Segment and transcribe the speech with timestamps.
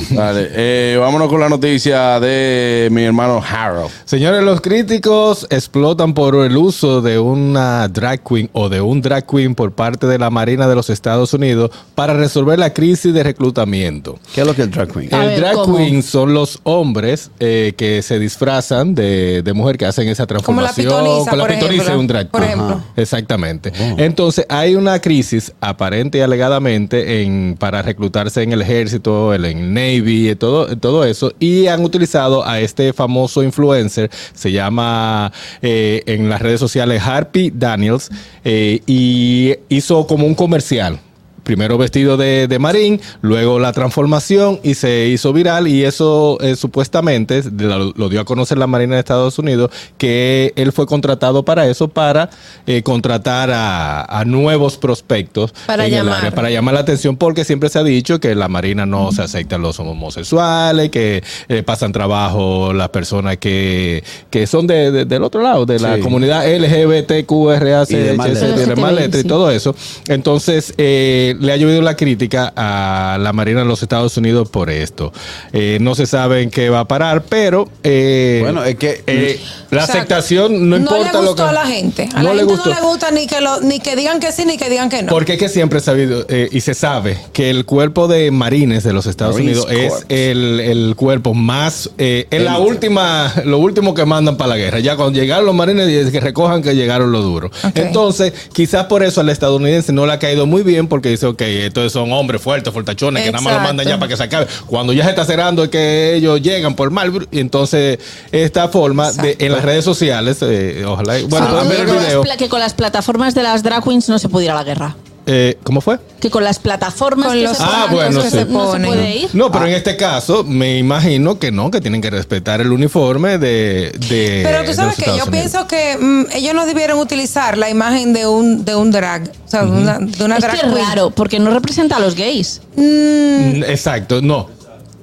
[0.10, 3.90] Vale, eh, vámonos con la noticia de mi hermano Harold.
[4.04, 9.26] Señores, los críticos explotan por el uso de una drag queen o de un drag
[9.26, 13.22] queen por parte de la Marina de los Estados Unidos para resolver la crisis de
[13.22, 14.18] reclutamiento.
[14.34, 15.14] ¿Qué es lo que es el drag queen?
[15.14, 15.76] A el ver, drag ¿cómo?
[15.76, 20.60] queen son los hombres eh, que se disfrazan de, de mujer que hacen esa Como
[20.62, 20.86] la transformación.
[21.04, 21.94] pitoniza, Con la por pitoniza ejemplo.
[21.94, 22.52] es un drag Por queen.
[22.52, 22.76] ejemplo.
[22.76, 22.84] Ajá.
[22.96, 23.72] Exactamente.
[23.98, 29.72] Entonces, hay una crisis aparente y alegadamente en, para reclutarse en el ejército, el- en
[29.82, 31.32] Navy, y todo, todo eso.
[31.38, 37.52] Y han utilizado a este famoso influencer, se llama eh, en las redes sociales Harpy
[37.54, 38.10] Daniels,
[38.44, 40.98] eh, y hizo como un comercial.
[41.42, 46.54] Primero vestido de, de marín, luego la transformación y se hizo viral y eso eh,
[46.56, 51.44] supuestamente lo, lo dio a conocer la Marina de Estados Unidos que él fue contratado
[51.44, 52.30] para eso, para
[52.66, 56.18] eh, contratar a, a nuevos prospectos Para en el llamar.
[56.18, 59.22] área, para llamar la atención porque siempre se ha dicho que la Marina no se
[59.22, 65.22] aceptan los homosexuales, que eh, pasan trabajo las personas que, que son de, de- del
[65.24, 66.00] otro lado, de la Sí.
[66.02, 69.24] comunidad LGBTQRA, Y demás letras.
[69.24, 69.74] y todo eso.
[70.08, 74.70] Entonces, eh, le ha llovido la crítica a la Marina de los Estados Unidos por
[74.70, 75.12] esto.
[75.52, 79.40] Eh, no se sabe en qué va a parar, pero eh, Bueno, es que- eh,
[79.70, 82.08] la O sea, aceptación no importa le lo gustó que a la gente.
[82.14, 82.70] A no la le gente gustó.
[82.70, 85.02] no le gusta ni que, lo, ni que digan que sí ni que digan que
[85.02, 85.08] no.
[85.10, 88.84] Porque es que siempre he sabido eh, y se sabe que el cuerpo de marines
[88.84, 90.04] de los Estados Marines Unidos Corps.
[90.08, 94.56] es el, el cuerpo más, eh, en la última, lo último que mandan para la
[94.56, 94.80] guerra.
[94.80, 97.50] Ya cuando llegaron los marines, y que recojan que llegaron los duros.
[97.74, 101.40] Entonces, quizás por eso al estadounidense no le ha caído muy bien porque dice, ok,
[101.66, 104.46] estos son hombres fuertes, fortachones, que nada más lo mandan ya para que se acabe.
[104.66, 107.26] Cuando ya se está cerrando es que ellos llegan por mal.
[107.30, 107.98] Y entonces,
[108.30, 112.24] esta forma de, en las redes sociales, eh, ojalá, bueno, Sí, ver el video.
[112.38, 114.96] que con las plataformas de las drag queens no se puede ir a la guerra.
[115.24, 115.98] Eh, ¿Cómo fue?
[116.20, 118.30] Que con las plataformas Con que los se Ah, ponen, bueno, no, sí.
[118.30, 119.30] se, no se puede ir.
[119.34, 123.38] No, pero en este caso me imagino que no, que tienen que respetar el uniforme
[123.38, 123.92] de.
[124.08, 125.28] de Pero tú sabes que yo Unidos.
[125.30, 129.30] pienso que mm, ellos no debieron utilizar la imagen de un, de un drag.
[129.46, 130.86] O sea, de una, de una Es drag que es queen.
[130.88, 132.60] raro, porque no representa a los gays.
[132.74, 134.48] Mm, Exacto, no.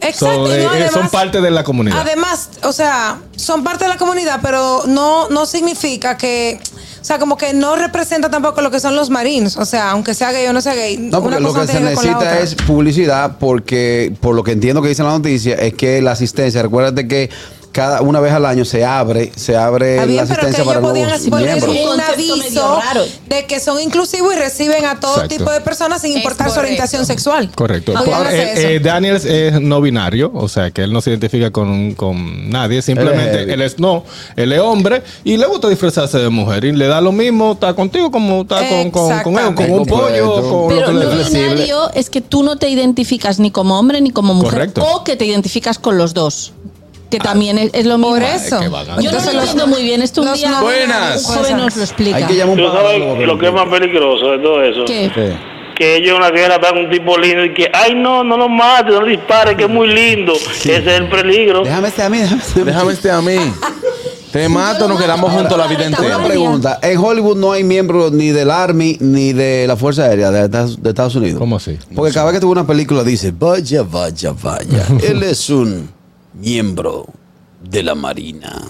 [0.02, 0.48] Exacto.
[0.48, 2.00] No, eh, además- son parte de la comunidad.
[2.00, 6.60] Además, o sea, son parte de la comunidad, pero no, no significa que,
[7.10, 9.58] sea, como que no representa tampoco lo que son los marines.
[9.58, 10.98] O sea, aunque sea gay o no sea gay.
[10.98, 14.82] No, porque una lo cosa que se necesita es publicidad porque, por lo que entiendo
[14.84, 17.32] que dice la noticia, es que la asistencia, recuérdate que
[17.72, 20.64] cada una vez al año se abre, se abre Está la bien, pero que asistencia
[20.64, 21.94] ellos para podían nuevos poner miembros.
[21.94, 22.80] Un aviso
[23.28, 25.38] de que son inclusivos y reciben a todo Exacto.
[25.38, 27.52] tipo de personas sin importar su orientación sexual.
[27.54, 27.94] Correcto.
[27.94, 31.94] Podían eh, eh, Daniels es no binario, o sea que él no se identifica con,
[31.94, 34.04] con nadie, simplemente él es no,
[34.36, 37.74] él es hombre y le gusta disfrazarse de mujer y le da lo mismo, está
[37.74, 41.24] contigo como está con, con, con, él, con un pollo, con Pero lo que no
[41.24, 44.52] binario es que tú no te identificas ni como hombre ni como mujer.
[44.52, 44.84] Correcto.
[44.84, 46.54] O que te identificas con los dos.
[47.10, 48.14] Que también es, es lo mismo.
[48.14, 48.60] Por eso.
[49.02, 50.02] Yo no lo entiendo muy bien.
[50.02, 51.26] Esto un los día no Buenas.
[51.28, 52.18] un joven nos lo explica.
[52.18, 54.86] Hay que llamar un Tú sabes lo que es más peligroso de todo eso.
[54.86, 55.12] ¿Qué?
[55.14, 55.38] Sí.
[55.76, 58.50] Que ellos en la guerra están un tipo lindo y que, ay no, no lo
[58.50, 60.34] mates, no dispare, que es muy lindo.
[60.34, 61.64] Ese es el peligro.
[61.64, 62.66] Déjame este a mí, déjame este a mí.
[62.72, 63.38] Déjame este a mí.
[64.32, 66.24] Te mato, nos quedamos juntos la vida Una entera.
[66.24, 66.80] pregunta.
[66.84, 70.84] En Hollywood no hay miembros ni del Army ni de la Fuerza Aérea de Estados,
[70.84, 71.40] de Estados Unidos.
[71.40, 71.80] ¿Cómo así?
[71.96, 74.86] Porque cada vez que tuve una película dice, vaya, vaya, vaya.
[75.08, 75.90] Él es un
[76.40, 77.06] miembro
[77.64, 78.62] de la Marina.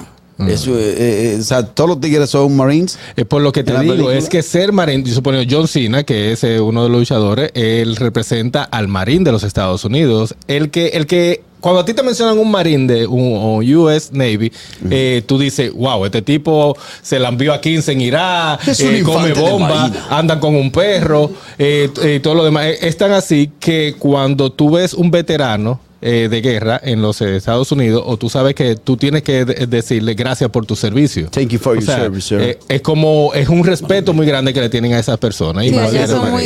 [0.47, 2.97] Eso, eh, eh, o sea, todos los tigres son Marines.
[3.17, 4.15] Es por lo que te ¿En la digo, película?
[4.17, 7.51] es que ser marín, yo supongo John Cena, que es eh, uno de los luchadores,
[7.55, 10.35] él representa al marín de los Estados Unidos.
[10.47, 14.49] El que, el que, cuando a ti te mencionan un marín de un US Navy,
[14.89, 19.33] eh, tú dices, wow, este tipo se la envió a 15 en Irak, eh, come
[19.33, 22.65] bomba, andan con un perro, eh, eh, todo lo demás.
[22.67, 27.21] Eh, Es tan así que cuando tú ves un veterano, eh, de guerra en los
[27.21, 30.75] eh, Estados Unidos, o tú sabes que tú tienes que de- decirle gracias por tu
[30.75, 31.29] servicio.
[31.29, 32.41] Thank you for O your sea, service, sir.
[32.41, 35.65] eh, es como, es un respeto muy grande que le tienen a esas personas.
[35.65, 35.69] Sí,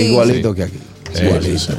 [0.05, 0.77] Igualito que aquí.
[1.21, 1.73] Igualito.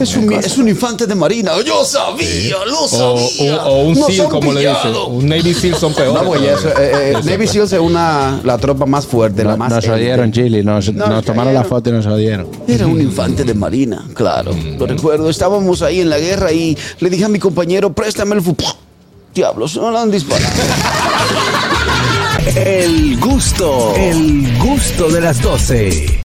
[0.00, 1.52] Es, un, es un infante de Marina.
[1.64, 3.56] Yo sabía, lo O, sabía.
[3.66, 4.76] o- o un Nos SEAL, como le dicen.
[4.82, 5.06] pillado.
[5.08, 6.14] Un Navy SEAL son peores.
[6.14, 9.56] No, pues eso, eh, eh, Navy SEALs es una, la tropa más fuerte, la No-
[9.58, 10.00] más Nos élite.
[10.00, 10.62] oyeron, Chile.
[10.62, 12.48] Nos, No, nos tomaron la foto y nos oyeron.
[12.66, 14.52] Era un infante de marina, claro.
[14.78, 15.28] Lo recuerdo.
[15.28, 18.56] Estábamos ahí en la guerra y le dije a mi compañero, préstame el fu...
[19.34, 20.50] Diablos, no lo han disparado.
[22.56, 26.18] El gusto, el gusto de las 12.